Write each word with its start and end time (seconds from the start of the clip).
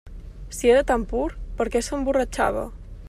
Si 0.59 0.67
era 0.75 0.83
tan 0.91 1.05
pur, 1.11 1.27
per 1.61 1.69
què 1.77 1.83
s'emborratxava? 1.89 2.67